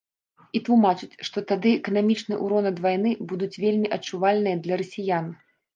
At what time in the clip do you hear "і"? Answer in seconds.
0.59-0.61